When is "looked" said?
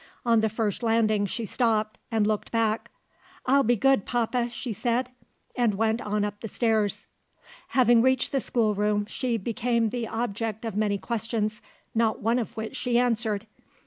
2.25-2.51